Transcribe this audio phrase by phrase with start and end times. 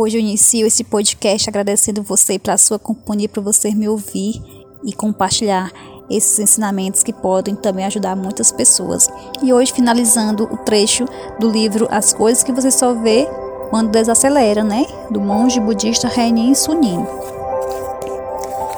[0.00, 4.40] Hoje eu inicio esse podcast agradecendo você pela sua companhia, por você me ouvir
[4.84, 5.72] e compartilhar
[6.08, 9.08] esses ensinamentos que podem também ajudar muitas pessoas.
[9.42, 11.04] E hoje finalizando o trecho
[11.40, 13.28] do livro As Coisas que Você Só Vê
[13.70, 14.86] Quando Desacelera, né?
[15.10, 17.04] Do monge budista Renin Sunim.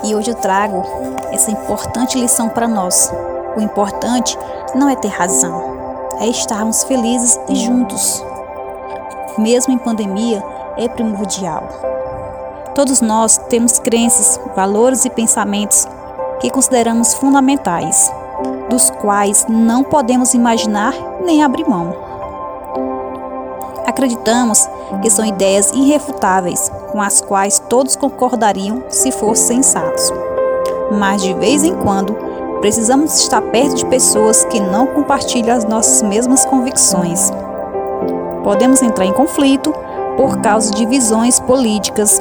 [0.02, 0.82] E hoje eu trago
[1.32, 3.12] essa importante lição para nós.
[3.58, 4.38] O importante
[4.74, 8.24] não é ter razão, é estarmos felizes e juntos.
[9.36, 10.42] Mesmo em pandemia,
[10.80, 11.62] é primordial.
[12.74, 15.86] Todos nós temos crenças, valores e pensamentos
[16.40, 18.10] que consideramos fundamentais,
[18.70, 21.94] dos quais não podemos imaginar nem abrir mão.
[23.86, 24.66] Acreditamos
[25.02, 30.10] que são ideias irrefutáveis com as quais todos concordariam se fossem sensatos.
[30.92, 32.16] Mas de vez em quando,
[32.60, 37.30] precisamos estar perto de pessoas que não compartilham as nossas mesmas convicções.
[38.42, 39.74] Podemos entrar em conflito
[40.20, 42.20] por causa de visões políticas,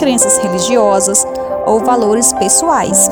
[0.00, 1.24] crenças religiosas
[1.64, 3.08] ou valores pessoais.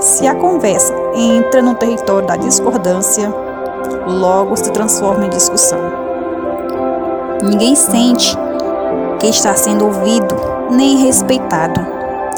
[0.00, 3.28] Se a conversa entra no território da discordância,
[4.06, 5.80] logo se transforma em discussão.
[7.42, 8.38] Ninguém sente
[9.18, 10.36] que está sendo ouvido
[10.70, 11.84] nem respeitado,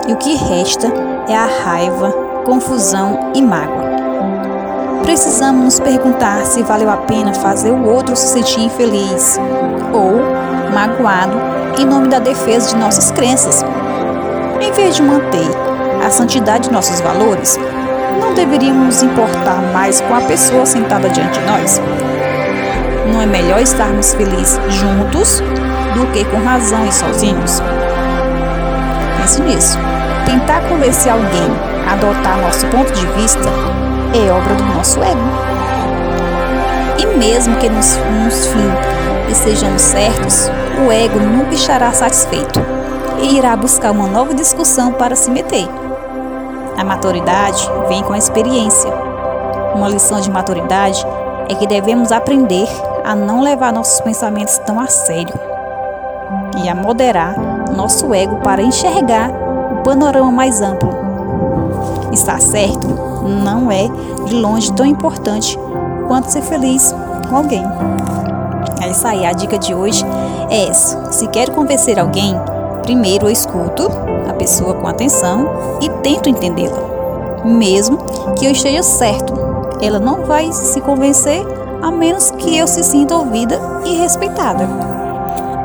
[0.09, 0.91] e o que resta
[1.29, 2.11] é a raiva,
[2.47, 3.88] confusão e mágoa.
[5.09, 9.41] Precisamos nos perguntar se valeu a pena fazer o outro se sentir infeliz
[9.91, 10.20] ou
[10.70, 11.39] magoado
[11.81, 13.64] em nome da defesa de nossas crenças.
[14.61, 15.48] Em vez de manter
[16.06, 17.59] a santidade de nossos valores,
[18.20, 21.81] não deveríamos nos importar mais com a pessoa sentada diante de nós?
[23.11, 25.41] Não é melhor estarmos felizes juntos
[25.95, 27.62] do que com razão e sozinhos?
[29.17, 29.79] Pense nisso.
[30.27, 31.51] Tentar convencer alguém
[31.89, 33.48] a adotar nosso ponto de vista
[34.14, 35.20] é obra do nosso ego.
[36.98, 38.98] E mesmo que nos, nos fim
[39.31, 40.51] estejamos certos,
[40.87, 42.61] o ego nunca estará satisfeito
[43.20, 45.69] e irá buscar uma nova discussão para se meter.
[46.77, 48.91] A maturidade vem com a experiência.
[49.74, 51.05] Uma lição de maturidade
[51.48, 52.69] é que devemos aprender
[53.05, 55.35] a não levar nossos pensamentos tão a sério
[56.63, 57.35] e a moderar
[57.75, 59.30] nosso ego para enxergar
[59.73, 61.08] o panorama mais amplo.
[62.18, 62.89] Estar certo
[63.45, 63.89] não é
[64.27, 65.56] de longe tão importante
[66.08, 66.92] quanto ser feliz
[67.30, 67.62] com alguém.
[68.83, 70.05] É isso aí, a dica de hoje
[70.51, 71.12] é essa.
[71.12, 72.34] Se quero convencer alguém,
[72.83, 73.89] primeiro eu escuto
[74.28, 75.48] a pessoa com atenção
[75.80, 77.45] e tento entendê-la.
[77.45, 77.98] Mesmo
[78.36, 79.33] que eu esteja certo,
[79.80, 81.46] ela não vai se convencer
[81.80, 84.68] a menos que eu se sinta ouvida e respeitada.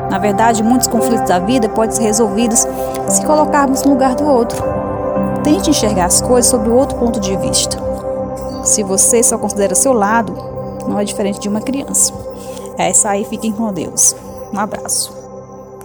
[0.08, 2.64] Na verdade, muitos conflitos da vida podem ser resolvidos
[3.08, 4.73] se colocarmos no lugar do outro.
[5.44, 7.78] Tente enxergar as coisas sob outro ponto de vista.
[8.64, 10.34] Se você só considera seu lado,
[10.88, 12.12] não é diferente de uma criança.
[12.78, 14.16] É essa aí, fiquem com Deus.
[14.52, 15.23] Um abraço.